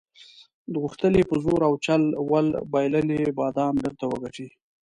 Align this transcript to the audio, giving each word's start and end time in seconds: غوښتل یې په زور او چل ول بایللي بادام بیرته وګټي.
غوښتل 0.81 1.13
یې 1.19 1.23
په 1.29 1.35
زور 1.43 1.59
او 1.69 1.73
چل 1.85 2.01
ول 2.31 2.47
بایللي 2.71 3.21
بادام 3.39 3.73
بیرته 3.81 4.05
وګټي. 4.07 4.47